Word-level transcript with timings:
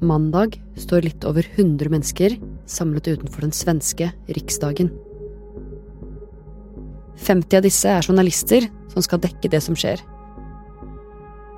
Mandag 0.00 0.56
står 0.80 1.04
litt 1.04 1.24
over 1.28 1.44
100 1.44 1.90
mennesker 1.92 2.36
samlet 2.70 3.10
utenfor 3.10 3.44
den 3.44 3.52
svenske 3.52 4.08
riksdagen. 4.32 4.88
50 7.20 7.58
av 7.58 7.66
disse 7.66 7.90
er 7.92 8.06
journalister 8.06 8.64
som 8.92 9.04
skal 9.04 9.20
dekke 9.20 9.50
det 9.52 9.60
som 9.60 9.76
skjer. 9.76 10.00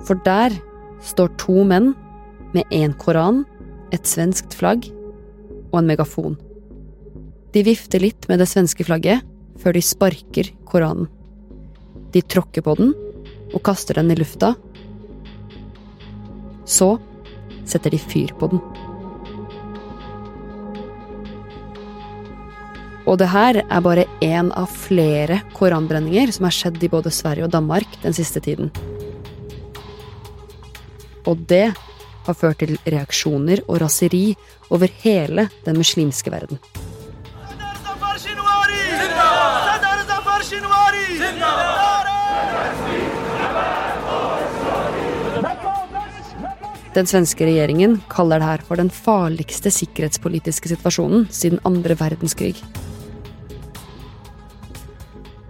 For 0.03 0.19
der 0.27 0.55
står 1.03 1.31
to 1.39 1.63
menn 1.67 1.93
med 2.53 2.67
én 2.75 2.91
koran, 2.99 3.45
et 3.95 4.09
svenskt 4.09 4.57
flagg 4.57 4.89
og 5.71 5.79
en 5.79 5.87
megafon. 5.87 6.35
De 7.53 7.63
vifter 7.63 8.03
litt 8.03 8.27
med 8.27 8.41
det 8.41 8.49
svenske 8.49 8.83
flagget 8.83 9.23
før 9.61 9.77
de 9.77 9.85
sparker 9.85 10.51
koranen. 10.67 11.07
De 12.11 12.21
tråkker 12.21 12.65
på 12.65 12.75
den 12.77 12.91
og 13.53 13.61
kaster 13.63 13.97
den 13.97 14.11
i 14.11 14.17
lufta. 14.17 14.51
Så 16.65 16.97
setter 17.69 17.93
de 17.93 17.99
fyr 18.01 18.33
på 18.39 18.51
den. 18.53 18.61
Og 23.03 23.17
det 23.19 23.27
her 23.33 23.59
er 23.61 23.83
bare 23.83 24.05
én 24.23 24.51
av 24.55 24.71
flere 24.71 25.41
koranbrenninger 25.57 26.31
som 26.31 26.47
har 26.47 26.55
skjedd 26.55 26.83
i 26.83 26.91
både 26.91 27.11
Sverige 27.11 27.47
og 27.47 27.51
Danmark 27.51 27.99
den 28.03 28.15
siste 28.15 28.39
tiden. 28.43 28.71
Og 31.27 31.43
det 31.49 31.73
har 32.23 32.39
ført 32.39 32.63
til 32.63 32.77
reaksjoner 32.87 33.63
og 33.67 33.81
raseri 33.83 34.35
over 34.71 34.91
hele 35.03 35.49
den 35.67 35.79
muslimske 35.79 36.31
verden. 36.31 36.59
Den 46.93 47.07
svenske 47.09 47.47
regjeringen 47.47 47.95
kaller 48.11 48.37
det 48.37 48.45
her 48.45 48.63
for 48.67 48.77
den 48.77 48.91
farligste 48.93 49.71
sikkerhetspolitiske 49.73 50.69
situasjonen 50.69 51.25
siden 51.33 51.61
andre 51.65 51.97
verdenskrig. 51.97 52.53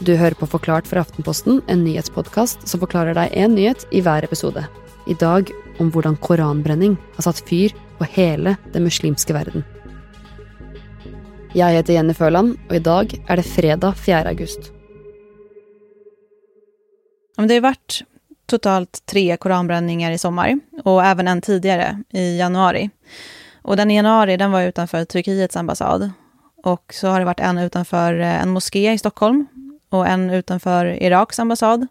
Du 0.03 0.15
hører 0.19 0.35
på 0.39 0.47
Forklart 0.47 0.87
fra 0.87 1.03
Aftenposten, 1.03 1.59
en 1.67 1.83
nyhetspodkast 1.83 2.63
som 2.67 2.79
forklarer 2.79 3.15
deg 3.15 3.35
én 3.39 3.55
nyhet 3.55 3.83
i 3.91 4.01
hver 4.03 4.23
episode. 4.23 4.63
I 5.07 5.15
dag 5.19 5.51
om 5.83 5.91
hvordan 5.91 6.15
koranbrenning 6.23 6.95
har 7.17 7.27
satt 7.27 7.43
fyr 7.47 7.75
på 7.99 8.07
hele 8.15 8.55
den 8.71 8.87
muslimske 8.87 9.35
verden. 9.35 9.67
Jeg 11.53 11.75
heter 11.75 11.99
Jenny 11.99 12.15
Førland, 12.17 12.55
og 12.69 12.75
i 12.79 12.83
dag 12.83 13.11
er 13.27 13.39
det 13.39 13.45
fredag 13.45 13.99
4. 13.99 14.23
august. 14.31 14.71
Det 17.37 17.59
har 17.59 17.67
vært 17.67 18.03
totalt 18.45 19.05
tre 19.05 19.37
koranbränningar 19.37 20.11
i 20.11 20.17
sommar 20.17 20.59
og 20.85 21.05
även 21.05 21.27
en 21.27 21.41
tidligere 21.41 22.03
i 22.13 22.37
januari. 22.37 22.89
Och 23.61 23.77
den 23.77 23.91
i 23.91 23.95
januari 23.95 24.37
den 24.37 24.51
var 24.51 24.61
utenfor 24.61 25.05
Turkiets 25.05 25.55
ambassad. 25.55 26.11
Och 26.63 26.93
så 26.93 27.07
har 27.07 27.19
det 27.19 27.25
vært 27.25 27.39
en 27.39 27.57
utenfor 27.57 28.19
eh, 28.19 28.41
en 28.41 28.53
moské 28.53 28.93
i 28.93 28.97
Stockholm 28.97 29.47
og 29.91 30.07
en 30.07 30.29
utenfor 30.29 30.85
Iraks 30.85 31.39
ambassad. 31.39 31.87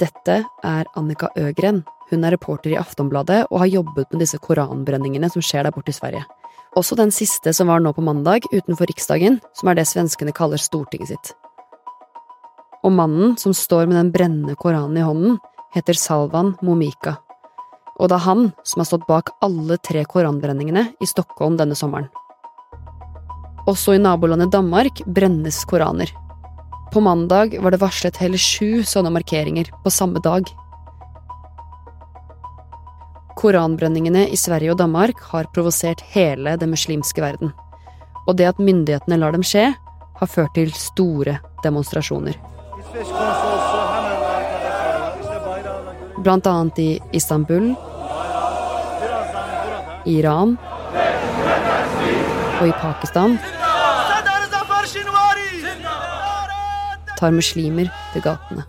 Dette 0.00 0.44
er 0.64 0.86
Annika 0.96 1.28
Øgren. 1.36 1.82
Hun 2.10 2.24
er 2.24 2.34
reporter 2.34 2.72
i 2.72 2.76
Aftonbladet 2.76 3.44
og 3.50 3.58
har 3.58 3.66
jobbet 3.66 4.10
med 4.12 4.24
disse 4.24 4.38
koranbrenningene 4.38 5.30
som 5.30 5.44
skjer 5.44 5.64
der 5.64 5.76
borte 5.76 5.92
i 5.92 5.96
Sverige. 5.96 6.24
Også 6.76 6.96
den 6.96 7.12
siste 7.12 7.52
som 7.52 7.68
var 7.68 7.80
nå 7.84 7.92
på 7.92 8.04
mandag, 8.04 8.48
utenfor 8.52 8.88
Riksdagen, 8.88 9.40
som 9.54 9.68
er 9.68 9.76
det 9.76 9.86
svenskene 9.88 10.32
kaller 10.32 10.60
Stortinget 10.60 11.12
sitt. 11.12 11.34
Og 12.82 12.90
mannen 12.90 13.36
som 13.38 13.54
står 13.54 13.86
med 13.86 13.96
den 13.98 14.10
brennende 14.14 14.56
koranen 14.58 14.98
i 14.98 15.04
hånden, 15.06 15.36
heter 15.74 15.94
Salvan 15.96 16.56
Momika. 16.62 17.16
Og 18.00 18.08
det 18.10 18.16
er 18.16 18.26
han 18.26 18.48
som 18.66 18.82
har 18.82 18.88
stått 18.88 19.06
bak 19.06 19.30
alle 19.44 19.76
tre 19.78 20.02
koranbrenningene 20.08 20.88
i 21.00 21.06
Stockholm 21.06 21.58
denne 21.60 21.76
sommeren. 21.78 22.08
Også 23.70 23.94
i 23.94 24.02
nabolandet 24.02 24.50
Danmark 24.50 25.04
brennes 25.06 25.60
koraner. 25.70 26.10
På 26.92 27.00
mandag 27.00 27.54
var 27.62 27.72
det 27.72 27.80
varslet 27.80 28.18
hele 28.20 28.40
sju 28.40 28.82
sånne 28.84 29.12
markeringer 29.14 29.70
på 29.84 29.92
samme 29.94 30.20
dag. 30.24 30.50
Koranbrenningene 33.38 34.26
i 34.28 34.36
Sverige 34.36 34.74
og 34.74 34.80
Danmark 34.82 35.22
har 35.30 35.48
provosert 35.54 36.02
hele 36.12 36.56
den 36.58 36.74
muslimske 36.74 37.22
verden. 37.22 37.54
Og 38.26 38.36
det 38.38 38.50
at 38.50 38.60
myndighetene 38.60 39.18
lar 39.22 39.32
dem 39.34 39.46
skje, 39.46 39.70
har 40.18 40.30
ført 40.30 40.52
til 40.58 40.74
store 40.74 41.38
demonstrasjoner. 41.62 42.36
Annet 46.44 46.78
i 46.78 47.00
Istanbul, 47.12 47.74
Iran 50.06 50.58
og 52.60 52.68
i 52.68 52.72
Pakistan 52.72 53.38
tar 57.16 57.30
muslimer 57.30 57.88
til 58.12 58.22
gatene. 58.22 58.64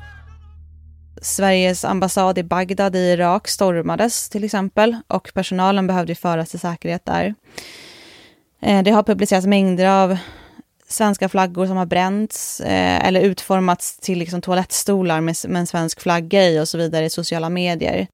Sveriges 1.21 1.83
ambassad 1.85 2.37
i 2.37 2.43
Bagdad 2.43 2.95
i 2.95 3.13
Irak 3.13 3.47
stormades 3.47 4.29
till 4.29 4.43
exempel 4.43 4.97
och 5.07 5.31
personalen 5.33 5.87
behövde 5.87 6.15
föras 6.15 6.49
till 6.49 6.59
säkerhet 6.59 7.05
där. 7.05 7.35
Eh, 8.61 8.83
det 8.83 8.91
har 8.91 9.03
publicerats 9.03 9.47
mängder 9.47 9.85
av 9.85 10.17
svenska 10.87 11.29
flaggor 11.29 11.67
som 11.67 11.77
har 11.77 11.85
bränts 11.85 12.61
eh, 12.61 13.07
eller 13.07 13.21
utformats 13.21 13.97
till 13.97 14.19
liksom 14.19 14.41
toalettstolar 14.41 15.21
med, 15.21 15.35
med 15.47 15.59
en 15.59 15.67
svensk 15.67 16.01
flagga 16.01 16.49
i 16.49 16.59
och 16.59 16.67
så 16.67 16.77
vidare 16.77 17.05
i 17.05 17.09
sociala 17.09 17.49
medier. 17.49 18.07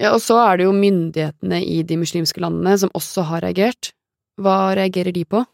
Ja, 0.00 0.12
og 0.12 0.20
så 0.22 0.36
er 0.44 0.58
det 0.58 0.66
jo 0.66 0.74
myndighetene 0.76 1.62
i 1.64 1.82
de 1.82 1.96
muslimske 1.96 2.40
landene 2.40 2.76
som 2.78 2.90
også 2.94 3.24
har 3.30 3.40
reagert. 3.40 3.94
Hva 4.36 4.74
reagerer 4.76 5.14
de 5.16 5.24
på? 5.24 5.44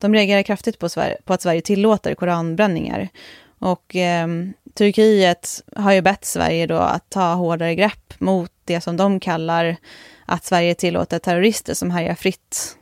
De 0.00 0.12
reagerar 0.14 0.42
kraftigt 0.42 0.78
på, 0.78 0.88
Sverige, 0.88 1.16
på 1.24 1.32
att 1.32 1.42
Sverige 1.42 1.60
tillåter 1.60 2.14
koranbränningar. 2.14 3.08
Och 3.58 3.96
eh, 3.96 4.28
Turkiet 4.74 5.62
har 5.76 5.92
ju 5.92 6.02
bett 6.02 6.24
Sverige 6.24 6.66
då 6.66 6.76
att 6.76 7.10
ta 7.10 7.34
hårdare 7.34 7.74
grepp 7.74 8.20
mot 8.20 8.52
det 8.64 8.80
som 8.80 8.96
de 8.96 9.20
kallar 9.20 9.76
att 10.26 10.44
Sverige 10.44 10.74
tillåter 10.74 11.18
terrorister 11.18 11.74
som 11.74 11.90
härjar 11.90 12.14
fritt 12.14 12.77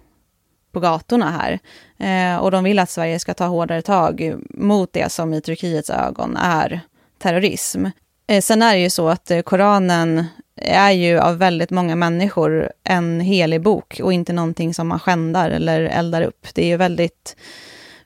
på 0.77 0.81
gatorna 0.81 1.31
här. 1.31 1.59
Eh, 1.99 2.39
och 2.39 2.51
de 2.51 2.65
vill 2.65 2.79
att 2.79 2.91
Sverige 2.91 3.19
ska 3.19 3.35
ta 3.35 3.47
hårdare 3.47 3.83
tag 3.83 4.35
mot 4.51 4.93
det 4.93 5.13
som 5.13 5.35
i 5.35 5.41
Turkiets 5.41 5.91
ögon 5.91 6.37
är 6.37 6.81
terrorism. 7.19 7.87
Eh, 8.27 8.41
sen 8.41 8.63
är 8.63 8.75
det 8.75 8.81
ju 8.81 8.91
så 8.91 9.09
att 9.09 9.31
eh, 9.31 9.41
Koranen 9.41 10.25
är 10.57 10.91
ju 10.91 11.19
av 11.19 11.39
väldigt 11.39 11.71
många 11.71 11.97
människor 11.97 12.73
en 12.85 13.21
helig 13.21 13.63
bok 13.63 14.01
och 14.03 14.13
inte 14.13 14.33
någonting 14.33 14.75
som 14.75 14.89
man 14.89 14.99
skändar 14.99 15.51
eller 15.51 15.81
eldar 15.81 16.23
upp. 16.23 16.47
Det 16.55 16.63
är 16.63 16.69
ju 16.69 16.77
väldigt 16.77 17.37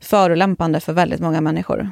förolämpande 0.00 0.80
för 0.80 0.92
väldigt 0.92 1.20
många 1.20 1.40
människor. 1.40 1.90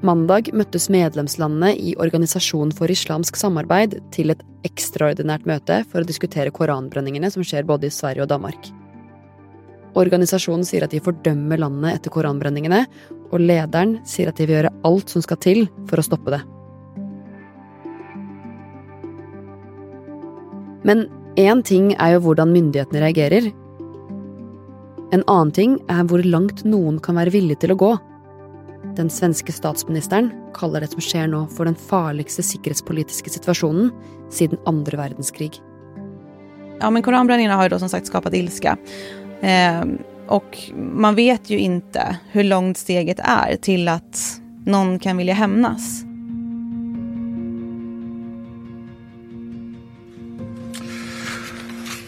Mandag 0.00 0.46
møttes 0.56 0.86
medlemslandene 0.88 1.74
i 1.76 1.90
Organisasjonen 2.00 2.70
for 2.72 2.88
islamsk 2.88 3.36
samarbeid 3.36 3.98
til 4.14 4.32
et 4.32 4.40
ekstraordinært 4.64 5.44
møte 5.48 5.82
for 5.90 6.00
å 6.00 6.08
diskutere 6.08 6.52
koranbrenningene 6.56 7.28
som 7.28 7.44
skjer 7.44 7.68
både 7.68 7.90
i 7.90 7.92
Sverige 7.92 8.24
og 8.24 8.30
Danmark. 8.32 8.70
Organisasjonen 10.00 10.64
sier 10.64 10.86
at 10.86 10.94
de 10.94 11.02
fordømmer 11.04 11.60
landet 11.60 11.98
etter 11.98 12.14
koranbrenningene, 12.14 12.86
og 13.28 13.44
lederen 13.44 13.98
sier 14.08 14.30
at 14.30 14.40
de 14.40 14.48
vil 14.48 14.56
gjøre 14.56 14.72
alt 14.88 15.12
som 15.12 15.24
skal 15.26 15.40
til 15.44 15.66
for 15.90 16.00
å 16.00 16.06
stoppe 16.06 16.32
det. 16.32 16.40
Men 20.88 21.10
én 21.36 21.60
ting 21.60 21.92
er 21.98 22.14
jo 22.16 22.24
hvordan 22.24 22.54
myndighetene 22.56 23.04
reagerer. 23.04 23.50
En 25.12 25.26
annen 25.26 25.52
ting 25.52 25.76
er 25.92 26.06
hvor 26.08 26.24
langt 26.24 26.64
noen 26.64 27.02
kan 27.04 27.20
være 27.20 27.36
villig 27.36 27.60
til 27.60 27.74
å 27.74 27.82
gå. 27.84 27.98
Den 29.00 29.08
svenske 29.10 29.52
statsministeren 29.52 30.26
kaller 30.52 30.84
det 30.84 30.90
som 30.92 31.00
skjer 31.00 31.28
nå 31.32 31.46
for 31.56 31.64
den 31.64 31.76
farligste 31.88 32.42
sikkerhetspolitiske 32.44 33.30
situasjonen 33.32 33.88
siden 34.28 34.58
andre 34.68 34.98
verdenskrig. 35.00 35.54
Ja, 36.82 36.90
men 36.92 37.00
koranbrenningene 37.02 37.56
har 37.56 37.70
jo 37.72 37.78
som 37.80 37.88
sagt 37.88 38.10
skapat 38.10 38.36
ilske. 38.36 38.74
Eh, 39.40 39.80
og 40.28 40.58
man 40.76 41.16
vet 41.16 41.48
jo 41.48 41.56
ikke 41.56 42.04
hvor 42.34 42.44
langt 42.44 42.82
steget 42.82 43.22
er 43.24 43.56
til 43.64 43.88
at 43.88 44.20
noen 44.68 44.98
kan 45.00 45.16
ville 45.16 45.32
hevnes. 45.38 46.02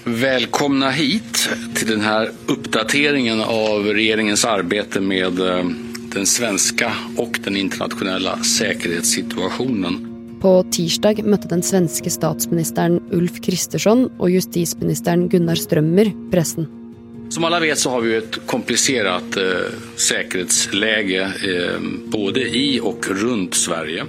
Välkomna 0.05 0.91
hit 0.93 1.47
til 1.79 1.95
denne 1.95 2.19
oppdateringen 2.53 2.53
uppdateringen 2.53 3.41
av 3.41 3.89
regjeringens 3.97 4.45
arbeid 4.45 5.01
med 5.01 5.41
eh, 5.41 5.73
den 6.15 6.27
svenske 6.29 6.89
og 7.21 7.39
den 7.45 7.57
internasjonale 7.57 8.37
sikkerhetssituasjonen. 8.45 9.99
På 10.43 10.57
tirsdag 10.75 11.23
møtte 11.23 11.51
den 11.51 11.63
svenske 11.63 12.11
statsministeren 12.11 12.99
Ulf 13.15 13.39
Kristersson 13.45 14.09
og 14.19 14.33
justisministeren 14.35 15.29
Gunnar 15.31 15.61
Strømmer 15.61 16.11
pressen. 16.33 16.67
Som 17.33 17.47
alle 17.49 17.63
vet 17.63 17.81
så 17.81 17.95
har 17.95 18.03
vi 18.05 18.17
et 18.19 18.41
komplisert 18.51 19.39
eh, 19.41 19.71
sikkerhetsläge 19.97 21.23
eh, 21.49 21.87
både 22.13 22.45
i 22.45 22.67
og 22.83 23.07
rundt 23.23 23.57
Sverige. 23.57 24.05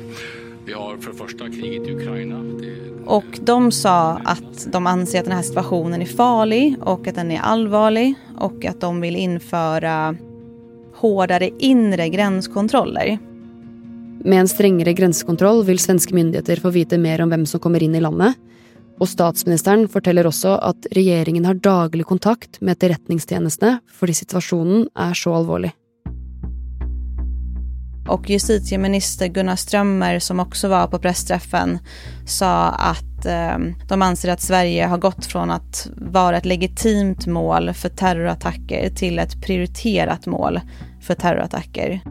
Vi 0.65 0.73
har 0.73 0.97
for 0.97 1.13
første 1.13 1.43
första 1.43 1.49
kriget 1.49 1.87
i 1.87 1.91
Ukraina. 1.91 2.43
Det... 2.59 2.83
Och 3.05 3.39
de 3.41 3.71
sa 3.71 4.21
att 4.25 4.67
de 4.71 4.87
anser 4.87 5.19
att 5.19 5.25
den 5.25 5.33
här 5.33 5.41
situationen 5.41 6.01
är 6.01 6.05
farlig 6.05 6.75
och 6.81 7.07
att 7.07 7.15
den 7.15 7.31
är 7.31 7.41
allvarlig 7.41 8.15
och 8.37 8.65
att 8.65 8.81
de 8.81 9.01
vill 9.01 9.15
införa 9.15 10.15
hårdare 11.01 11.49
inre 11.59 12.09
gränskontroller. 12.09 13.17
Med 14.23 14.39
en 14.39 14.47
strengere 14.47 14.93
grensekontroll 14.93 15.63
vil 15.67 15.79
svenske 15.79 16.15
myndigheter 16.15 16.61
få 16.63 16.71
vite 16.71 16.97
mer 16.97 17.21
om 17.21 17.31
hvem 17.33 17.45
som 17.49 17.59
kommer 17.59 17.83
inn 17.83 17.95
i 17.95 18.01
landet. 18.03 18.37
Og 19.01 19.09
statsministeren 19.09 19.87
forteller 19.91 20.29
også 20.29 20.55
at 20.63 20.87
regjeringen 20.95 21.47
har 21.49 21.59
daglig 21.59 22.05
kontakt 22.07 22.61
med 22.61 22.77
etterretningstjenestene 22.77 23.79
fordi 23.91 24.15
situasjonen 24.21 24.85
er 24.95 25.17
så 25.17 25.33
alvorlig. 25.41 25.73
Och 28.07 28.29
justitieminister 28.29 29.27
Gunnar 29.27 29.55
Strömmer 29.55 30.19
som 30.19 30.39
också 30.39 30.67
var 30.67 30.87
på 30.87 30.99
pressträffen 30.99 31.79
sa 32.25 32.69
att 32.69 33.25
eh, 33.25 33.57
de 33.89 34.01
anser 34.01 34.29
att 34.29 34.41
Sverige 34.41 34.85
har 34.85 34.97
gått 34.97 35.25
från 35.25 35.51
att 35.51 35.87
vara 35.95 36.37
ett 36.37 36.45
legitimt 36.45 37.27
mål 37.27 37.73
för 37.73 37.89
terrorattacker 37.89 38.89
till 38.89 39.19
ett 39.19 39.41
prioriterat 39.41 40.25
mål 40.25 40.59
för 41.01 41.15
terrorattacker. 41.15 42.01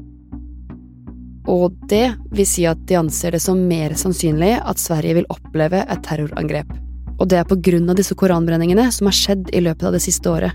Og 1.46 1.72
det 1.88 2.12
vil 2.30 2.46
si 2.46 2.66
at 2.66 2.86
de 2.86 2.96
anser 2.96 3.34
det 3.34 3.40
som 3.40 3.66
mer 3.68 3.94
sannsynlig 3.98 4.60
at 4.62 4.78
Sverige 4.78 5.14
vil 5.14 5.26
oppleve 5.28 5.82
et 5.82 6.04
terrorangrep. 6.06 6.70
Og 7.18 7.28
det 7.28 7.38
er 7.38 7.46
av 7.90 7.96
disse 7.98 8.14
koranbrenningene 8.14 8.92
som 8.92 9.06
har 9.06 9.16
skjedd 9.16 9.50
i 9.52 9.60
løpet 9.60 9.86
av 9.86 9.92
det 9.92 10.00
siste 10.00 10.30
året. 10.30 10.52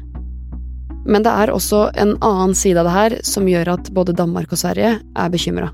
Men 1.08 1.24
det 1.24 1.32
er 1.32 1.52
også 1.54 1.88
en 1.96 2.16
annen 2.20 2.56
side 2.58 2.80
av 2.82 2.88
det 2.88 2.96
her 2.96 3.18
som 3.28 3.48
gjør 3.48 3.78
at 3.78 3.92
både 3.96 4.16
Danmark 4.18 4.52
og 4.52 4.60
Sverige 4.60 4.98
er 5.00 5.30
bekymra. 5.32 5.72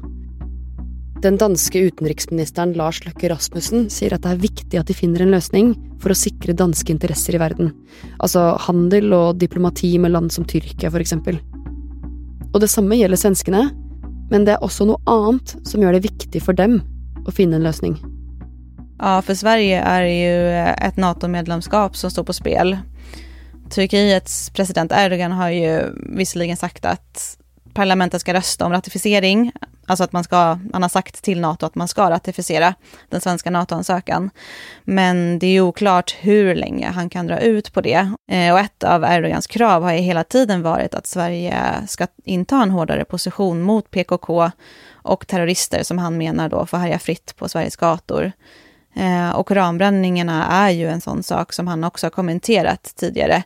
Den 1.23 1.37
danske 1.39 1.79
utenriksministeren 1.87 2.73
Lars 2.75 2.99
Løkke 3.05 3.29
Rasmussen 3.31 3.87
sier 3.93 4.13
at 4.13 4.25
det 4.25 4.33
er 4.33 4.41
viktig 4.43 4.79
at 4.79 4.89
de 4.89 4.95
finner 4.97 5.23
en 5.23 5.31
løsning 5.31 5.71
for 6.03 6.11
å 6.11 6.17
sikre 6.19 6.55
danske 6.59 6.91
interesser 6.91 7.37
i 7.37 7.39
verden, 7.39 7.71
altså 8.19 8.57
handel 8.65 9.15
og 9.15 9.39
diplomati 9.39 9.93
med 10.03 10.11
land 10.11 10.33
som 10.35 10.43
Tyrkia, 10.43 10.91
for 10.91 10.99
eksempel. 10.99 11.39
Og 12.51 12.59
det 12.59 12.69
samme 12.69 12.99
gjelder 12.99 13.21
svenskene, 13.21 13.69
men 14.33 14.43
det 14.45 14.57
er 14.57 14.65
også 14.67 14.89
noe 14.89 14.99
annet 15.09 15.55
som 15.63 15.81
gjør 15.81 15.95
det 15.95 16.03
viktig 16.09 16.43
for 16.43 16.59
dem 16.59 16.81
å 17.23 17.31
finne 17.31 17.55
en 17.55 17.65
løsning. 17.69 17.95
Ja, 18.99 19.17
for 19.23 19.35
Sverige 19.35 19.79
er 19.79 20.05
det 20.05 20.75
et 20.89 20.99
NATO-medlemskap 20.99 21.95
som 21.95 22.11
står 22.11 22.27
på 22.27 22.35
spel. 22.35 22.75
Turkiets 23.73 24.49
president 24.49 24.91
Erdogan 24.91 25.31
har 25.31 25.49
ju 25.49 25.93
visserligen 25.95 26.57
sagt 26.57 26.85
att 26.85 27.37
parlamentet 27.73 28.21
ska 28.21 28.33
rösta 28.33 28.65
om 28.65 28.71
ratificering, 28.71 29.51
alltså 29.85 30.03
att 30.03 30.11
man 30.11 30.23
ska, 30.23 30.59
han 30.73 30.81
har 30.81 30.89
sagt 30.89 31.23
till 31.23 31.39
NATO 31.39 31.65
att 31.65 31.75
man 31.75 31.87
ska 31.87 32.09
ratificera 32.09 32.73
den 33.09 33.21
svenska 33.21 33.51
NATO-ansökan. 33.51 34.29
Men 34.83 35.39
det 35.39 35.47
är 35.47 35.61
oklart 35.61 36.15
hur 36.19 36.55
länge 36.55 36.87
han 36.87 37.09
kan 37.09 37.27
dra 37.27 37.39
ut 37.39 37.73
på 37.73 37.81
det. 37.81 37.99
Og 38.31 38.53
och 38.53 38.59
ett 38.59 38.83
av 38.83 39.03
Erdogans 39.03 39.47
krav 39.47 39.83
har 39.83 39.93
ju 39.93 39.99
hela 39.99 40.23
tiden 40.23 40.61
varit 40.61 40.95
att 40.95 41.07
Sverige 41.07 41.55
ska 41.87 42.07
inta 42.23 42.61
en 42.63 42.71
hårdare 42.71 43.05
position 43.05 43.61
mot 43.61 43.91
PKK 43.91 44.51
och 44.91 45.27
terrorister 45.27 45.83
som 45.83 45.97
han 45.97 46.17
menar 46.17 46.49
då 46.49 46.65
får 46.65 46.77
härja 46.77 46.99
fritt 46.99 47.35
på 47.37 47.49
Sveriges 47.49 47.75
gator. 47.75 48.31
Eh, 48.93 49.29
och 49.31 49.47
koranbränningarna 49.47 50.47
är 50.47 50.69
ju 50.69 50.89
en 50.89 51.01
sånn 51.01 51.23
sak 51.23 51.53
som 51.53 51.67
han 51.67 51.83
også 51.83 52.05
har 52.05 52.11
kommenterat 52.11 52.93
tidligere, 52.95 53.43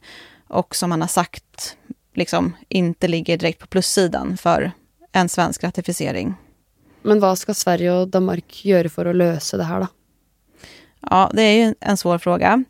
og 0.47 0.75
som 0.75 0.91
han 0.91 1.01
har 1.01 1.07
sagt 1.07 1.77
liksom 2.15 2.55
inte 2.69 3.07
ligger 3.07 3.37
direkt 3.37 3.59
på 3.59 3.67
plussidan 3.67 4.37
for 4.37 4.71
en 5.11 5.29
svensk 5.29 5.63
ratifisering. 5.63 6.35
Men 7.01 7.21
hva 7.23 7.35
skal 7.35 7.55
Sverige 7.55 7.93
og 7.93 8.09
Danmark 8.11 8.65
gjøre 8.65 8.89
for 8.91 9.07
å 9.07 9.15
løse 9.15 9.57
det 9.57 9.67
her, 9.69 9.85
da? 9.85 9.87
Ja, 11.07 11.29
det 11.33 11.43
er 11.43 11.53
jo 11.55 11.73
en 11.79 11.97
svår 11.97 12.17
fråga. 12.17 12.63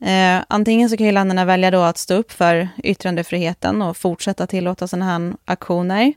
Eh, 0.00 0.42
antingen 0.48 0.90
så 0.90 0.96
kan 0.96 1.06
ju 1.06 1.12
länderna 1.12 1.44
välja 1.44 1.70
då 1.70 1.82
att 1.82 1.98
stå 1.98 2.18
opp 2.18 2.32
for 2.32 2.68
yttrandefriheten 2.84 3.82
og 3.82 3.96
fortsette 3.96 4.46
tillåta 4.46 4.88
sådana 4.88 5.04
här 5.06 5.36
aktioner. 5.44 6.12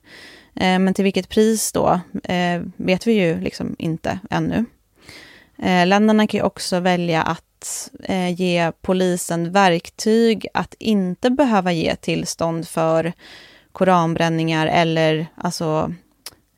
Eh, 0.55 0.79
men 0.79 0.93
til 0.93 1.05
hvilket 1.05 1.29
pris 1.29 1.71
då 1.71 1.99
eh, 2.23 2.61
vet 2.75 3.07
vi 3.07 3.13
jo 3.13 3.39
liksom 3.39 3.75
ikke 3.79 4.19
ännu. 4.29 4.65
Eh, 5.61 5.87
länderna 5.87 6.27
kan 6.27 6.37
ju 6.37 6.43
också 6.43 6.79
välja 6.79 7.21
att 7.21 7.89
eh, 8.03 8.41
ge 8.41 8.71
polisen 8.81 9.51
verktyg 9.51 10.47
att 10.53 10.73
inte 10.79 11.29
behöva 11.29 11.71
ge 11.71 11.95
tillstånd 11.95 12.67
för 12.67 13.13
koranbränningar 13.71 14.67
eller 14.67 15.27
alltså, 15.35 15.93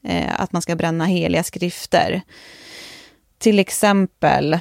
eh, 0.03 0.41
att 0.41 0.53
man 0.53 0.61
ska 0.61 0.75
bränna 0.75 1.05
heliga 1.05 1.43
skrifter. 1.43 2.21
Till 3.37 3.59
exempel 3.59 4.59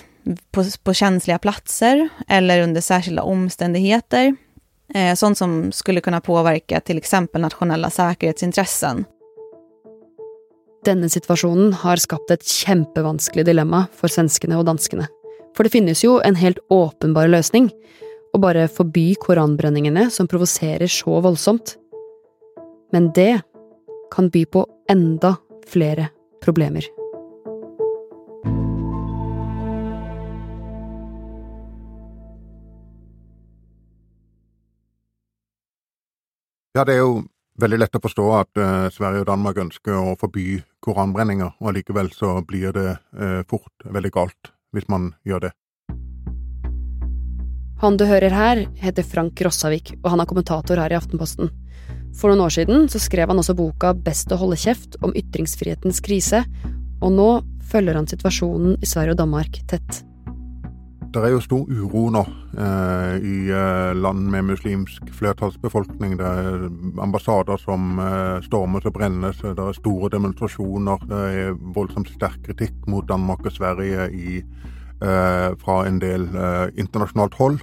på, 0.50 0.64
på 0.82 0.94
känsliga 0.94 1.38
platser 1.38 2.08
eller 2.28 2.62
under 2.62 2.80
särskilda 2.80 3.22
omständigheter. 3.22 4.36
Sånt 5.16 5.38
som 5.38 5.72
skulle 5.72 6.00
kunna 6.00 6.20
påverka 6.20 6.80
till 6.80 6.98
exempel 6.98 7.40
nationella 7.40 7.90
säkerhetsintressen. 7.90 9.04
Denne 10.80 11.10
situasjonen 11.12 11.74
har 11.82 12.00
skapt 12.00 12.30
et 12.32 12.44
kjempevanskelig 12.46 13.44
dilemma 13.44 13.82
for 13.92 14.08
svenskene 14.08 14.56
og 14.56 14.64
danskene. 14.64 15.10
For 15.52 15.66
det 15.66 15.74
finnes 15.74 16.00
jo 16.00 16.14
en 16.24 16.38
helt 16.40 16.60
åpenbar 16.72 17.28
løsning 17.28 17.68
å 18.32 18.40
bare 18.40 18.64
forby 18.70 19.12
koranbrenningene 19.20 20.06
som 20.14 20.28
provoserer 20.30 20.88
så 20.88 21.18
voldsomt. 21.20 21.74
Men 22.96 23.10
det 23.12 23.42
kan 24.14 24.30
by 24.32 24.46
på 24.48 24.64
enda 24.88 25.34
flere 25.68 26.08
problemer. 26.40 26.88
Ja, 36.72 36.86
det 36.86 36.94
er 36.96 37.04
jo 37.04 37.20
veldig 37.60 37.78
lett 37.80 37.96
å 37.96 38.02
forstå 38.02 38.26
at 38.38 38.60
eh, 38.60 38.88
Sverige 38.94 39.24
og 39.24 39.30
Danmark 39.30 39.60
ønsker 39.62 39.96
å 39.96 40.16
forby 40.20 40.60
koranbrenninger, 40.84 41.56
og 41.60 41.72
allikevel 41.72 42.10
så 42.14 42.38
blir 42.46 42.74
det 42.76 42.88
eh, 42.92 43.40
fort 43.50 43.84
veldig 43.84 44.12
galt 44.14 44.52
hvis 44.74 44.88
man 44.90 45.12
gjør 45.26 45.48
det. 45.48 45.52
Han 47.80 47.96
du 47.96 48.04
hører 48.04 48.34
her, 48.36 48.66
heter 48.76 49.06
Frank 49.08 49.40
Rossavik, 49.40 49.94
og 50.02 50.10
han 50.12 50.20
er 50.20 50.28
kommentator 50.28 50.80
her 50.82 50.92
i 50.92 50.98
Aftenposten. 50.98 51.48
For 52.16 52.28
noen 52.28 52.44
år 52.44 52.52
siden 52.52 52.90
så 52.92 53.00
skrev 53.00 53.30
han 53.30 53.40
også 53.40 53.56
boka 53.56 53.94
Best 53.96 54.32
å 54.34 54.40
holde 54.40 54.58
kjeft 54.60 54.98
om 55.00 55.14
ytringsfrihetens 55.16 56.02
krise, 56.04 56.42
og 57.00 57.16
nå 57.16 57.30
følger 57.70 57.96
han 57.96 58.10
situasjonen 58.10 58.76
i 58.82 58.88
Sverige 58.88 59.16
og 59.16 59.22
Danmark 59.22 59.62
tett. 59.70 60.02
Det 61.10 61.18
er 61.26 61.32
jo 61.32 61.40
stor 61.42 61.66
uro 61.66 62.04
nå 62.14 62.20
eh, 62.54 63.14
i 63.26 63.38
eh, 63.50 63.92
land 63.98 64.28
med 64.30 64.44
muslimsk 64.46 65.08
flertallsbefolkning. 65.18 66.12
Det 66.20 66.28
er 66.28 66.68
ambassader 67.02 67.58
som 67.58 67.98
eh, 67.98 68.36
stormes 68.46 68.86
og 68.86 68.94
brennes, 68.94 69.40
det 69.42 69.58
er 69.58 69.74
store 69.74 70.12
demonstrasjoner. 70.14 71.02
Det 71.10 71.22
er 71.40 71.58
voldsomt 71.74 72.12
sterk 72.14 72.38
kritikk 72.46 72.86
mot 72.86 73.08
Danmark 73.10 73.42
og 73.42 73.56
Sverige 73.56 74.06
i, 74.14 74.38
eh, 74.38 75.48
fra 75.58 75.80
en 75.88 75.98
del 75.98 76.28
eh, 76.30 76.70
internasjonalt 76.78 77.34
hold. 77.42 77.58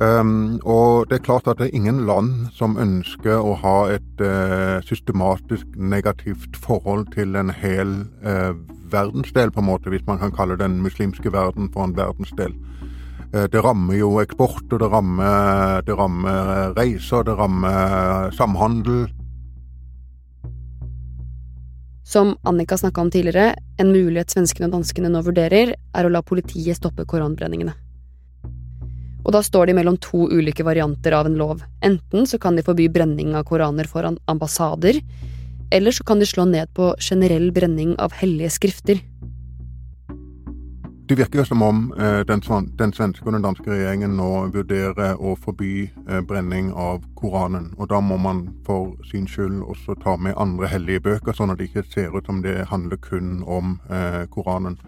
Um, 0.00 0.56
og 0.64 1.10
det 1.10 1.18
er 1.18 1.24
klart 1.26 1.48
at 1.50 1.58
det 1.60 1.66
er 1.68 1.76
ingen 1.76 2.06
land 2.08 2.46
som 2.56 2.78
ønsker 2.80 3.36
å 3.36 3.52
ha 3.60 3.74
et 3.92 4.22
uh, 4.24 4.80
systematisk 4.88 5.74
negativt 5.76 6.56
forhold 6.56 7.10
til 7.12 7.36
en 7.36 7.52
hel 7.52 7.92
uh, 8.24 8.56
verdensdel, 8.88 9.52
på 9.52 9.60
en 9.60 9.68
måte, 9.68 9.92
hvis 9.92 10.06
man 10.08 10.16
kan 10.22 10.32
kalle 10.32 10.56
den 10.56 10.78
muslimske 10.80 11.28
verden 11.34 11.68
for 11.74 11.84
en 11.84 11.92
verdensdel. 11.98 12.56
Uh, 13.34 13.44
det 13.52 13.60
rammer 13.60 13.98
jo 13.98 14.14
eksport, 14.22 14.64
og 14.72 14.80
det 14.80 14.88
rammer, 14.88 15.84
det 15.84 15.98
rammer 16.00 16.72
reiser, 16.80 17.28
det 17.28 17.36
rammer 17.36 18.32
samhandel. 18.40 19.04
Som 22.08 22.38
Annika 22.48 22.80
snakka 22.80 23.04
om 23.04 23.12
tidligere, 23.12 23.52
en 23.76 23.92
mulighet 23.92 24.32
svenskene 24.32 24.72
og 24.72 24.80
danskene 24.80 25.12
nå 25.12 25.20
vurderer, 25.28 25.76
er 25.76 26.08
å 26.08 26.16
la 26.16 26.24
politiet 26.24 26.80
stoppe 26.80 27.04
koranbrenningene. 27.04 27.76
Og 29.24 29.32
da 29.36 29.42
står 29.44 29.68
de 29.68 29.76
mellom 29.76 29.98
to 30.00 30.26
ulike 30.32 30.64
varianter 30.64 31.14
av 31.16 31.28
en 31.28 31.36
lov. 31.38 31.62
Enten 31.84 32.26
så 32.26 32.38
kan 32.40 32.56
de 32.56 32.64
forby 32.66 32.88
brenning 32.92 33.34
av 33.36 33.44
koraner 33.48 33.88
foran 33.88 34.18
ambassader, 34.30 35.00
eller 35.70 35.94
så 35.94 36.04
kan 36.04 36.18
de 36.18 36.26
slå 36.26 36.44
ned 36.50 36.72
på 36.74 36.94
generell 36.98 37.50
brenning 37.52 37.94
av 37.98 38.12
hellige 38.12 38.50
skrifter. 38.50 39.02
Det 41.10 41.16
virker 41.18 41.44
som 41.44 41.62
om 41.62 41.78
eh, 41.98 42.20
den, 42.20 42.42
den, 42.78 42.92
svenske 42.92 43.26
og 43.26 43.32
den 43.34 43.42
danske 43.42 43.66
regjeringen 43.66 44.12
nå 44.14 44.28
vurderer 44.54 45.18
å 45.18 45.32
forby 45.42 45.88
eh, 46.06 46.20
brenning 46.22 46.68
av 46.70 47.02
Koranen. 47.18 47.72
Og 47.82 47.88
da 47.90 47.98
må 47.98 48.14
man 48.14 48.44
for 48.62 48.92
sin 49.10 49.26
skyld 49.26 49.58
også 49.64 49.96
ta 50.04 50.14
med 50.14 50.38
andre 50.38 50.70
hellige 50.70 51.02
bøker, 51.08 51.34
sånn 51.34 51.50
at 51.50 51.58
det 51.58 51.66
ikke 51.66 51.82
ser 51.90 52.14
ut 52.14 52.30
som 52.30 52.44
det 52.44 52.60
handler 52.70 53.02
kun 53.02 53.40
om 53.42 53.80
eh, 53.90 54.22
Koranen. 54.30 54.78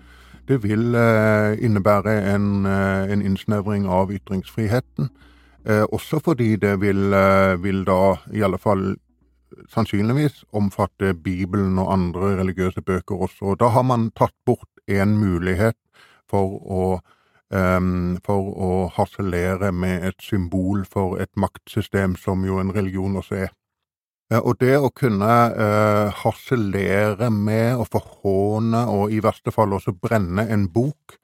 Det 0.49 0.63
vil 0.63 0.95
eh, 0.95 1.65
innebære 1.65 2.35
en, 2.35 2.67
eh, 2.67 3.13
en 3.13 3.23
innsnevring 3.23 3.87
av 3.87 4.11
ytringsfriheten. 4.13 5.11
Eh, 5.67 5.85
også 5.93 6.19
fordi 6.19 6.57
det 6.57 6.81
vil, 6.81 7.15
vil 7.63 7.85
da 7.87 8.17
i 8.35 8.43
alle 8.43 8.59
fall 8.59 8.97
sannsynligvis 9.71 10.45
omfatte 10.53 11.15
Bibelen 11.15 11.79
og 11.79 11.93
andre 11.93 12.37
religiøse 12.41 12.83
bøker 12.83 13.15
også. 13.15 13.55
Da 13.61 13.69
har 13.69 13.83
man 13.83 14.11
tatt 14.11 14.35
bort 14.47 14.69
en 14.89 15.19
mulighet 15.19 15.77
for 16.31 16.59
å, 16.65 16.85
um, 17.51 18.19
for 18.25 18.53
å 18.57 18.71
harselere 18.97 19.73
med 19.73 20.07
et 20.09 20.25
symbol 20.25 20.87
for 20.89 21.21
et 21.21 21.31
maktsystem, 21.37 22.17
som 22.17 22.45
jo 22.45 22.59
en 22.59 22.75
religion 22.75 23.17
også 23.21 23.45
er. 23.47 23.53
Og 24.41 24.57
det 24.63 24.77
å 24.79 24.91
kunne 24.95 25.33
eh, 25.51 26.21
harselere 26.23 27.29
med 27.35 27.81
og 27.83 27.89
forhåne 27.93 28.85
og 28.93 29.13
i 29.13 29.21
verste 29.25 29.53
fall 29.55 29.75
også 29.77 29.95
brenne 29.99 30.47
en 30.53 30.69
bok, 30.73 31.17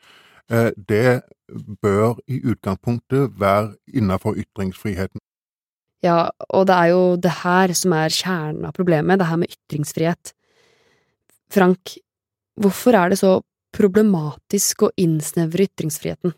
eh, 0.50 0.70
det 0.76 1.22
bør 1.82 2.18
i 2.28 2.40
utgangspunktet 2.42 3.38
være 3.40 3.76
innenfor 3.94 4.36
ytringsfriheten. 4.42 5.22
Ja, 6.04 6.30
og 6.54 6.68
det 6.70 6.74
er 6.76 6.90
jo 6.92 7.04
det 7.18 7.32
her 7.40 7.72
som 7.74 7.94
er 7.96 8.12
kjernen 8.14 8.66
av 8.68 8.74
problemet, 8.76 9.18
det 9.18 9.26
her 9.26 9.40
med 9.40 9.54
ytringsfrihet. 9.54 10.34
Frank, 11.50 11.96
hvorfor 12.60 12.94
er 12.94 13.10
det 13.10 13.18
så 13.22 13.38
problematisk 13.74 14.86
å 14.86 14.92
innsnevre 15.00 15.66
ytringsfriheten? 15.66 16.34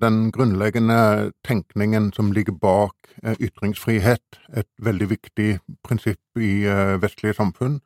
Den 0.00 0.32
grunnleggende 0.32 1.32
tenkningen 1.44 2.12
som 2.12 2.32
ligger 2.32 2.52
bak 2.52 2.94
eh, 3.22 3.36
ytringsfrihet, 3.40 4.40
et 4.52 4.68
veldig 4.78 5.08
viktig 5.10 5.58
prinsipp 5.84 6.36
i 6.36 6.66
eh, 6.68 6.98
vestlige 7.00 7.34
samfunn, 7.38 7.78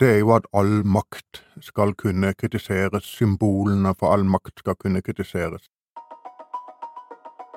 det 0.00 0.10
er 0.12 0.18
jo 0.18 0.34
at 0.36 0.44
all 0.52 0.84
makt 0.84 1.40
skal 1.64 1.94
kunne 1.96 2.34
kritiseres, 2.34 3.08
symbolene 3.08 3.94
for 3.98 4.12
all 4.12 4.26
makt 4.28 4.60
skal 4.60 4.76
kunne 4.76 5.00
kritiseres. 5.02 5.70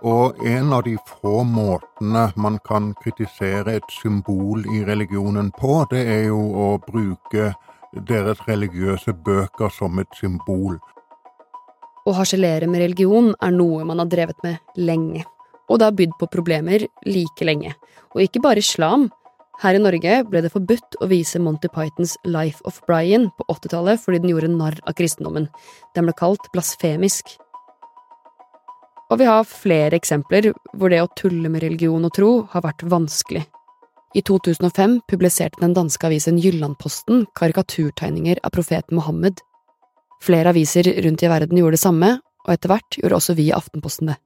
Og 0.01 0.39
en 0.47 0.71
av 0.73 0.85
de 0.87 0.95
få 1.05 1.43
måtene 1.43 2.23
man 2.35 2.57
kan 2.65 2.93
kritisere 3.03 3.75
et 3.75 3.91
symbol 4.01 4.63
i 4.73 4.85
religionen 4.87 5.51
på, 5.59 5.83
det 5.91 6.01
er 6.15 6.23
jo 6.31 6.39
å 6.39 6.69
bruke 6.87 7.51
deres 8.07 8.39
religiøse 8.47 9.13
bøker 9.13 9.69
som 9.69 9.99
et 9.99 10.17
symbol. 10.17 10.79
Å 12.01 12.13
harselere 12.17 12.65
med 12.69 12.81
religion 12.81 13.31
er 13.43 13.53
noe 13.53 13.85
man 13.85 14.01
har 14.01 14.09
drevet 14.09 14.39
med 14.45 14.79
lenge, 14.79 15.23
og 15.69 15.79
det 15.79 15.87
har 15.87 15.97
bydd 15.97 16.15
på 16.19 16.29
problemer 16.33 16.87
like 17.05 17.45
lenge. 17.45 17.75
Og 18.15 18.23
ikke 18.25 18.41
bare 18.43 18.63
islam. 18.63 19.09
Her 19.61 19.77
i 19.77 19.83
Norge 19.83 20.15
ble 20.25 20.41
det 20.41 20.49
forbudt 20.49 20.97
å 21.05 21.07
vise 21.11 21.39
Monty 21.39 21.69
Pythons 21.69 22.15
Life 22.25 22.65
of 22.65 22.79
Brian 22.87 23.29
på 23.37 23.45
80-tallet 23.45 24.01
fordi 24.01 24.23
den 24.23 24.31
gjorde 24.33 24.49
narr 24.55 24.79
av 24.89 24.97
kristendommen. 24.97 25.45
Den 25.93 26.07
ble 26.07 26.15
kalt 26.17 26.49
blasfemisk. 26.55 27.35
Og 29.11 29.19
vi 29.21 29.27
har 29.29 29.45
flere 29.45 29.99
eksempler 29.99 30.49
hvor 30.73 30.89
det 30.89 31.03
å 31.03 31.11
tulle 31.19 31.51
med 31.51 31.61
religion 31.61 32.07
og 32.07 32.15
tro 32.15 32.31
har 32.49 32.65
vært 32.65 32.87
vanskelig. 32.89 33.43
I 34.17 34.23
2005 34.27 34.97
publiserte 35.07 35.61
den 35.61 35.75
danske 35.77 36.09
avisen 36.09 36.39
Jyllandposten 36.41 37.27
karikaturtegninger 37.37 38.41
av 38.43 38.55
profeten 38.55 38.97
Mohammed. 38.97 39.43
Flere 40.21 40.51
aviser 40.53 40.87
rundt 41.05 41.23
i 41.23 41.29
verden 41.31 41.57
gjorde 41.57 41.77
det 41.77 41.81
samme, 41.81 42.17
og 42.45 42.53
etter 42.53 42.71
hvert 42.71 42.99
gjorde 42.99 43.17
også 43.17 43.37
vi 43.37 43.49
i 43.49 43.55
Aftenposten 43.55 44.11
det. 44.11 44.19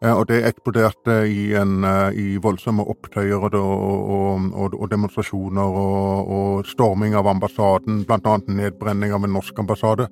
Og 0.00 0.22
det 0.30 0.38
eksploderte 0.48 1.26
i, 1.28 1.50
en, 1.60 1.84
eh, 1.84 2.16
i 2.16 2.36
voldsomme 2.40 2.86
opptøyer 2.88 3.42
og, 3.52 3.56
og, 3.60 4.76
og 4.78 4.86
demonstrasjoner 4.88 5.76
og, 5.82 6.30
og, 6.36 6.62
storming 6.64 7.12
av 7.20 7.28
ambassaden, 7.28 8.06
annet 8.08 8.48
nedbrenning 8.48 9.12
av 9.12 9.26
en 9.28 9.36
norsk 9.36 9.60
ambassade. 9.60 10.08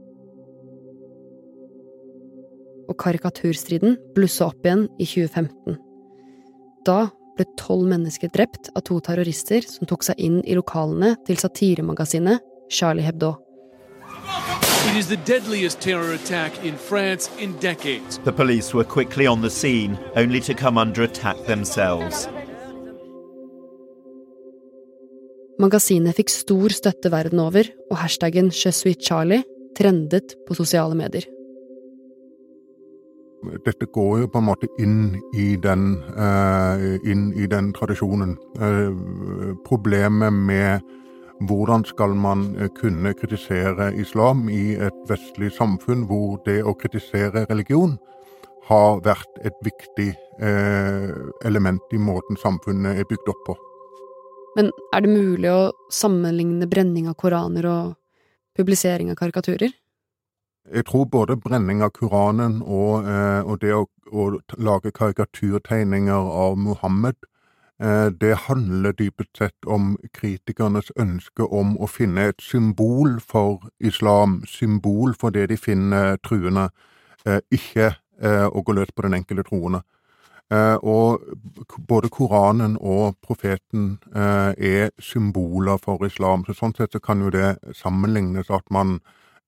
Og 2.89 2.97
karikaturstriden 3.01 3.97
blussa 4.17 4.51
opp 4.51 4.69
igjen 4.69 4.85
i 5.01 5.09
2015. 5.09 5.81
Da 6.85 7.01
ble 7.39 7.49
tolv 7.57 7.89
mennesker 7.89 8.29
drept 8.35 8.69
av 8.77 8.85
to 8.85 9.01
terrorister 9.01 9.65
som 9.65 9.89
tok 9.89 10.05
seg 10.05 10.21
inn 10.21 10.43
i 10.45 10.57
lokalene 10.59 11.15
til 11.25 11.41
satiremagasinet 11.41 12.45
Charlie 12.69 13.09
Hebdo. 13.09 13.39
It 14.87 14.97
is 14.97 15.09
the 15.09 15.17
deadliest 15.17 15.81
terror 15.81 16.13
attack 16.13 16.65
in 16.65 16.77
France 16.77 17.31
in 17.39 17.59
decades. 17.59 18.19
The 18.25 18.33
police 18.33 18.75
were 18.75 18.85
quickly 18.85 19.27
on 19.27 19.43
the 19.43 19.51
scene, 19.51 19.99
only 20.17 20.41
to 20.41 20.55
come 20.55 20.79
under 20.79 21.03
attack 21.03 21.37
themselves. 21.47 22.29
Magasinet 25.59 26.15
fikk 26.15 26.31
stor 26.31 26.71
støtte 26.71 27.11
verden 27.11 27.41
over, 27.43 27.67
og 27.91 27.99
hashtaggen 27.99 28.53
Charlie 28.53 29.43
trendet 29.75 30.37
på 30.47 30.55
sosiale 30.55 30.95
medier 30.95 31.27
dette 33.65 33.87
går 33.87 34.23
jo 34.23 34.29
på 34.33 34.41
en 34.41 34.49
måte 34.49 34.69
inn 34.83 35.19
i 35.37 35.55
den, 35.63 35.99
uh, 36.19 36.99
inn 37.07 37.31
i 37.39 37.47
den 37.51 37.73
tradisjonen. 37.77 38.37
Uh, 38.59 39.55
problemet 39.67 40.33
med 40.33 40.81
hvordan 41.47 41.85
skal 41.87 42.15
man 42.19 42.57
eh, 42.59 42.71
kunne 42.75 43.15
kritisere 43.15 43.93
islam 43.95 44.49
i 44.51 44.75
et 44.75 45.01
vestlig 45.09 45.53
samfunn 45.57 46.07
hvor 46.11 46.39
det 46.47 46.61
å 46.63 46.75
kritisere 46.79 47.47
religion 47.51 47.99
har 48.69 49.01
vært 49.01 49.39
et 49.49 49.57
viktig 49.65 50.11
uh, 50.43 51.13
element 51.49 51.95
i 51.97 52.01
måten 52.03 52.37
samfunnet 52.37 53.01
er 53.01 53.07
bygd 53.09 53.31
opp 53.33 53.39
på. 53.47 53.55
Men 54.59 54.69
er 54.93 55.07
det 55.07 55.13
mulig 55.15 55.49
å 55.49 55.71
sammenligne 55.89 56.69
brenning 56.69 57.09
av 57.09 57.17
koraner 57.17 57.65
og 57.65 57.95
publisering 58.59 59.09
av 59.09 59.17
karikaturer? 59.17 59.73
Jeg 60.69 60.85
tror 60.85 61.07
både 61.09 61.37
brenning 61.41 61.81
av 61.85 61.95
Koranen 61.97 62.61
og, 62.61 63.07
eh, 63.09 63.41
og 63.41 63.61
det 63.63 63.73
å, 63.73 63.87
å, 64.13 64.25
lage 64.61 64.93
karikaturtegninger 64.93 66.29
av 66.45 66.59
Muhammed, 66.61 67.17
eh, 67.17 67.38
det 68.21 68.33
handler 68.49 68.93
dypest 68.99 69.37
sett 69.39 69.67
om 69.67 69.93
kritikernes 70.11 70.89
ønske 70.99 71.45
om 71.47 71.77
å 71.79 71.87
finne 71.87 72.25
et 72.33 72.43
symbol 72.43 73.21
for 73.23 73.69
islam, 73.79 74.41
symbol 74.51 75.15
for 75.15 75.31
det 75.31 75.45
de 75.53 75.57
finner 75.57 76.19
truende, 76.27 76.71
eh, 77.25 77.39
ikke 77.55 77.93
å 78.51 78.65
gå 78.67 78.75
løs 78.75 78.91
på 78.91 79.05
den 79.07 79.15
enkelte 79.15 79.45
troende. 79.47 79.85
Og 80.83 81.23
både 81.87 82.09
Koranen 82.11 82.75
og 82.81 83.15
profeten 83.23 84.01
er 84.11 84.91
symboler 84.99 85.79
for 85.79 86.03
islam, 86.03 86.43
så 86.43 86.57
sånn 86.59 86.75
sett 86.75 86.97
så 86.97 86.99
kan 86.99 87.23
jo 87.23 87.31
det 87.31 87.61
sammenlignes 87.79 88.51
at 88.51 88.67
man 88.75 88.99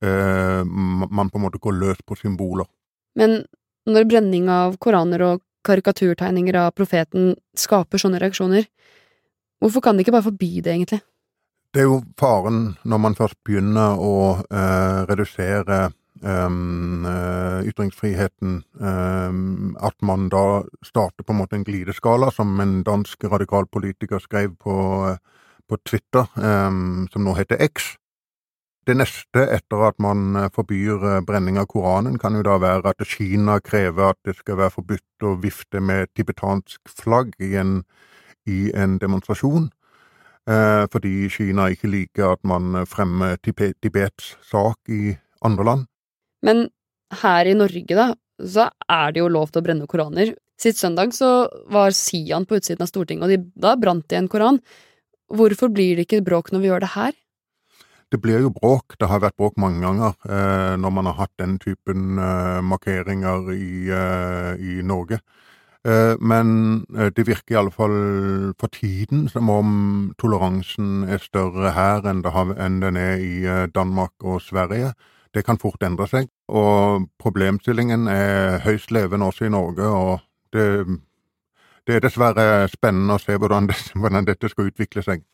eh, 0.05 0.65
man 0.65 1.31
på 1.31 1.39
en 1.39 1.47
måte 1.47 1.61
går 1.61 1.77
løs 1.79 2.03
på 2.07 2.17
symboler. 2.19 2.69
Men 3.19 3.43
når 3.91 4.09
brenning 4.09 4.49
av 4.53 4.77
koraner 4.83 5.25
og 5.27 5.43
karikaturtegninger 5.67 6.57
av 6.61 6.75
profeten 6.77 7.35
skaper 7.59 8.01
sånne 8.01 8.21
reaksjoner, 8.23 8.67
hvorfor 9.61 9.85
kan 9.85 9.97
de 9.97 10.05
ikke 10.05 10.15
bare 10.17 10.29
forby 10.31 10.53
det, 10.61 10.75
egentlig? 10.75 11.01
Det 11.71 11.85
er 11.85 11.87
jo 11.87 12.01
faren 12.19 12.75
når 12.83 13.03
man 13.05 13.17
først 13.19 13.39
begynner 13.47 14.01
å 14.03 14.15
eh, 14.43 15.01
redusere 15.11 15.91
Um, 16.23 17.07
uh, 17.07 17.63
ytringsfriheten 17.65 18.63
um, 18.77 19.77
At 19.81 19.95
man 20.03 20.29
da 20.29 20.63
starter 20.85 21.25
på 21.25 21.33
en 21.33 21.39
måte 21.39 21.57
en 21.57 21.65
glideskala, 21.65 22.29
som 22.31 22.61
en 22.61 22.83
dansk 22.85 23.25
radikalpolitiker 23.25 24.21
skrev 24.21 24.53
på, 24.61 24.75
på 25.65 25.79
Twitter, 25.89 26.29
um, 26.37 27.09
som 27.13 27.25
nå 27.25 27.33
heter 27.39 27.63
X. 27.65 27.95
Det 28.91 28.97
neste 28.99 29.45
etter 29.55 29.83
at 29.87 30.01
man 30.03 30.35
eh, 30.35 30.49
forbyr 30.51 31.05
eh, 31.07 31.21
brenning 31.23 31.61
av 31.61 31.69
Koranen, 31.71 32.17
kan 32.19 32.35
jo 32.35 32.41
da 32.43 32.57
være 32.59 32.91
at 32.91 33.05
Kina 33.07 33.61
krever 33.63 34.11
at 34.11 34.19
det 34.27 34.35
skal 34.41 34.59
være 34.59 34.75
forbudt 34.75 35.27
å 35.29 35.37
vifte 35.39 35.79
med 35.79 36.11
tibetansk 36.19 36.91
flagg 36.99 37.31
i 37.39 37.53
en, 37.61 37.85
i 38.51 38.73
en 38.75 38.97
demonstrasjon, 38.99 39.69
eh, 40.51 40.83
fordi 40.91 41.31
Kina 41.31 41.69
ikke 41.71 41.93
liker 41.93 42.33
at 42.33 42.43
man 42.43 42.83
fremmer 42.91 43.39
Tibets 43.47 44.35
sak 44.51 44.91
i 44.91 45.15
andre 45.47 45.69
land. 45.71 45.87
Men 46.43 46.67
her 47.23 47.47
i 47.47 47.55
Norge, 47.55 47.95
da, 47.95 48.11
så 48.43 48.73
er 48.91 49.15
det 49.15 49.23
jo 49.23 49.31
lov 49.31 49.55
til 49.55 49.63
å 49.63 49.69
brenne 49.71 49.87
koraner. 49.87 50.35
Sist 50.59 50.83
søndag 50.83 51.15
så 51.15 51.47
var 51.71 51.95
Sian 51.95 52.43
på 52.43 52.59
utsiden 52.59 52.83
av 52.83 52.91
Stortinget, 52.91 53.29
og 53.29 53.31
de, 53.37 53.43
da 53.55 53.79
brant 53.79 54.09
de 54.11 54.19
en 54.19 54.33
koran. 54.35 54.59
Hvorfor 55.31 55.71
blir 55.71 55.95
det 55.95 56.11
ikke 56.11 56.25
bråk 56.27 56.51
når 56.51 56.67
vi 56.67 56.75
gjør 56.75 56.89
det 56.89 56.95
her? 56.99 57.19
Det 58.11 58.21
blir 58.23 58.43
jo 58.43 58.51
bråk. 58.55 58.97
Det 59.01 59.09
har 59.11 59.23
vært 59.23 59.39
bråk 59.39 59.59
mange 59.61 59.83
ganger 59.85 60.17
eh, 60.27 60.75
når 60.81 60.95
man 60.97 61.07
har 61.11 61.19
hatt 61.23 61.35
den 61.39 61.59
typen 61.63 62.19
eh, 62.19 62.61
markeringer 62.63 63.53
i, 63.55 63.91
eh, 63.95 64.55
i 64.59 64.81
Norge. 64.83 65.21
Eh, 65.87 66.15
men 66.21 66.87
eh, 66.99 67.09
det 67.17 67.27
virker 67.27 67.55
i 67.55 67.59
alle 67.59 67.73
fall 67.73 67.95
for 68.61 68.69
tiden 68.69 69.29
som 69.33 69.49
om 69.49 69.71
toleransen 70.21 71.07
er 71.09 71.23
større 71.25 71.73
her 71.73 72.05
enn, 72.11 72.21
har, 72.25 72.53
enn 72.61 72.81
den 72.83 72.99
er 73.01 73.17
i 73.17 73.47
eh, 73.47 73.67
Danmark 73.75 74.13
og 74.21 74.43
Sverige. 74.45 74.93
Det 75.35 75.45
kan 75.47 75.59
fort 75.63 75.83
endre 75.87 76.09
seg. 76.11 76.29
Og 76.49 77.07
problemstillingen 77.23 78.09
er 78.11 78.59
høyst 78.67 78.91
levende 78.91 79.31
også 79.31 79.47
i 79.47 79.55
Norge. 79.55 79.87
og 79.87 80.19
det, 80.53 80.67
det 81.87 81.97
er 81.97 82.05
dessverre 82.05 82.69
spennende 82.69 83.15
å 83.15 83.23
se 83.23 83.37
hvordan, 83.39 83.71
det, 83.71 83.79
hvordan 84.01 84.27
dette 84.27 84.51
skal 84.51 84.69
utvikle 84.69 85.07
seg. 85.07 85.25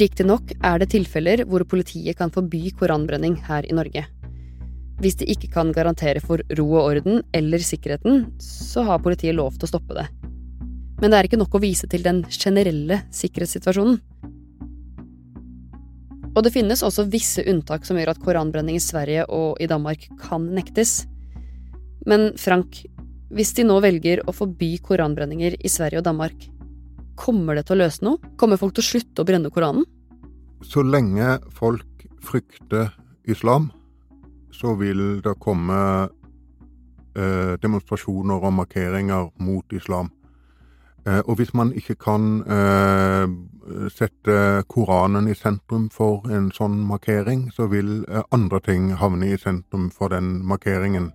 Riktignok 0.00 0.54
er 0.64 0.80
det 0.80 0.92
tilfeller 0.94 1.42
hvor 1.44 1.60
politiet 1.68 2.16
kan 2.16 2.30
forby 2.32 2.70
koranbrenning 2.72 3.34
her 3.44 3.66
i 3.68 3.74
Norge. 3.76 4.06
Hvis 5.00 5.18
de 5.20 5.26
ikke 5.28 5.50
kan 5.52 5.72
garantere 5.76 6.22
for 6.24 6.40
ro 6.56 6.66
og 6.70 6.86
orden 6.86 7.20
eller 7.36 7.60
sikkerheten, 7.60 8.30
så 8.40 8.84
har 8.88 9.02
politiet 9.04 9.36
lov 9.36 9.58
til 9.58 9.68
å 9.68 9.70
stoppe 9.74 9.96
det. 9.98 10.06
Men 11.00 11.12
det 11.12 11.18
er 11.18 11.28
ikke 11.28 11.40
nok 11.40 11.56
å 11.56 11.60
vise 11.60 11.88
til 11.90 12.04
den 12.04 12.22
generelle 12.32 13.02
sikkerhetssituasjonen. 13.12 13.98
Og 16.30 16.40
det 16.46 16.54
finnes 16.54 16.84
også 16.86 17.08
visse 17.10 17.44
unntak 17.50 17.84
som 17.84 17.98
gjør 17.98 18.14
at 18.14 18.22
koranbrenning 18.24 18.78
i 18.78 18.84
Sverige 18.84 19.26
og 19.28 19.60
i 19.60 19.68
Danmark 19.68 20.06
kan 20.22 20.46
nektes. 20.54 21.02
Men 22.08 22.30
Frank, 22.40 22.84
hvis 23.34 23.52
de 23.58 23.66
nå 23.68 23.76
velger 23.84 24.22
å 24.24 24.36
forby 24.36 24.78
koranbrenninger 24.84 25.58
i 25.60 25.72
Sverige 25.72 26.00
og 26.00 26.08
Danmark, 26.08 26.48
kommer 27.20 27.58
det 27.58 27.66
til 27.68 27.76
å 27.76 27.82
løse 27.82 28.04
noe? 28.06 28.32
Kommer 28.40 28.60
folk 28.60 28.76
til 28.76 28.84
å 28.84 28.90
slutte 28.90 29.22
å 29.22 29.28
brenne 29.28 29.52
Koranen? 29.52 29.84
Så 30.64 30.84
lenge 30.84 31.38
folk 31.56 32.06
frykter 32.24 32.90
islam, 33.30 33.70
så 34.52 34.74
vil 34.80 35.20
det 35.24 35.36
komme 35.40 35.76
eh, 37.16 37.54
demonstrasjoner 37.60 38.40
og 38.44 38.56
markeringer 38.60 39.30
mot 39.40 39.76
islam. 39.76 40.10
Eh, 41.06 41.22
og 41.24 41.38
hvis 41.40 41.54
man 41.56 41.72
ikke 41.72 41.96
kan 41.96 42.42
eh, 42.44 43.24
sette 43.88 44.64
Koranen 44.68 45.30
i 45.30 45.36
sentrum 45.38 45.88
for 45.92 46.28
en 46.28 46.50
sånn 46.52 46.76
markering, 46.84 47.48
så 47.56 47.70
vil 47.72 48.02
eh, 48.04 48.26
andre 48.36 48.60
ting 48.66 48.90
havne 49.00 49.32
i 49.32 49.40
sentrum 49.40 49.88
for 49.94 50.12
den 50.12 50.42
markeringen. 50.44 51.10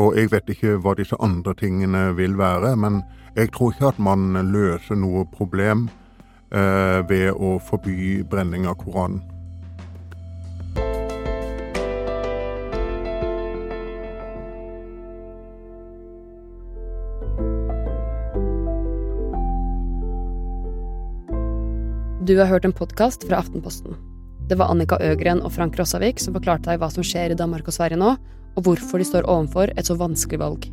Og 0.00 0.14
jeg 0.16 0.30
vet 0.32 0.48
ikke 0.54 0.78
hva 0.80 0.94
disse 0.96 1.16
andre 1.20 1.52
tingene 1.58 2.14
vil 2.16 2.38
være, 2.40 2.72
men 2.80 3.02
jeg 3.36 3.50
tror 3.52 3.74
ikke 3.74 3.90
at 3.90 3.98
man 4.00 4.32
løser 4.48 4.96
noe 4.96 5.26
problem 5.28 5.88
eh, 6.54 7.00
ved 7.10 7.36
å 7.36 7.58
forby 7.60 8.22
brenning 8.30 8.64
av 8.70 8.78
Koranen. 8.80 9.20
Du 22.24 22.36
har 22.38 22.46
hørt 22.46 22.64
en 22.64 22.72
podkast 22.72 23.24
fra 23.26 23.40
Aftenposten. 23.42 23.96
Det 24.48 24.56
var 24.56 24.70
Annika 24.70 24.96
Øgren 25.02 25.40
og 25.42 25.52
Frank 25.52 25.76
Rossavik 25.76 26.20
som 26.22 26.36
forklarte 26.36 26.70
deg 26.70 26.80
hva 26.80 26.88
som 26.92 27.04
skjer 27.04 27.34
i 27.34 27.38
Danmark 27.38 27.66
og 27.66 27.74
Sverige 27.74 27.98
nå, 27.98 28.14
og 28.56 28.66
hvorfor 28.66 29.00
de 29.00 29.06
står 29.06 29.28
overfor 29.30 29.72
et 29.76 29.88
så 29.88 29.96
vanskelig 29.98 30.40
valg. 30.42 30.68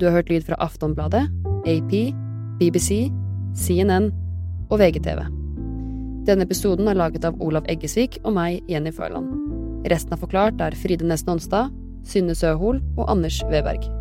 Du 0.00 0.06
har 0.06 0.16
hørt 0.16 0.30
lyd 0.32 0.46
fra 0.46 0.58
Aftonbladet, 0.62 1.26
AP, 1.68 1.92
BBC, 2.60 3.10
CNN 3.56 4.10
og 4.70 4.80
VGTV. 4.80 5.26
Denne 6.28 6.44
episoden 6.46 6.88
er 6.88 6.98
laget 6.98 7.24
av 7.26 7.38
Olav 7.42 7.68
Eggesvik 7.68 8.20
og 8.24 8.36
meg, 8.36 8.60
Jenny 8.70 8.92
Førland. 8.94 9.32
Resten 9.90 10.14
av 10.16 10.20
Forklart 10.24 10.60
er 10.60 10.76
Fride 10.76 11.06
Næss 11.08 11.26
Nonstad, 11.28 11.72
Synne 12.06 12.36
Søhol 12.36 12.82
og 12.96 13.08
Anders 13.10 13.40
Weberg. 13.50 13.99